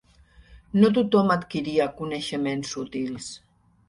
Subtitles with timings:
[0.77, 3.29] No tothom adquiria coneixements útils.